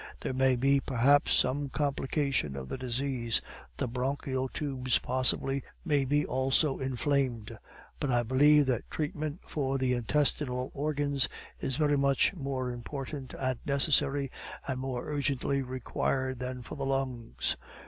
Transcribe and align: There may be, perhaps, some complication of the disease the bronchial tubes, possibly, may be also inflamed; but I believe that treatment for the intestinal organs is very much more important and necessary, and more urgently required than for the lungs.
There 0.21 0.33
may 0.33 0.55
be, 0.55 0.79
perhaps, 0.79 1.31
some 1.35 1.69
complication 1.69 2.55
of 2.55 2.69
the 2.69 2.77
disease 2.79 3.39
the 3.77 3.87
bronchial 3.87 4.49
tubes, 4.49 4.97
possibly, 4.97 5.61
may 5.85 6.05
be 6.05 6.25
also 6.25 6.79
inflamed; 6.79 7.55
but 7.99 8.09
I 8.09 8.23
believe 8.23 8.65
that 8.65 8.89
treatment 8.89 9.41
for 9.45 9.77
the 9.77 9.93
intestinal 9.93 10.71
organs 10.73 11.29
is 11.59 11.75
very 11.75 11.97
much 11.99 12.33
more 12.33 12.71
important 12.71 13.35
and 13.37 13.59
necessary, 13.63 14.31
and 14.67 14.79
more 14.79 15.05
urgently 15.07 15.61
required 15.61 16.39
than 16.39 16.63
for 16.63 16.73
the 16.75 16.83
lungs. 16.87 17.55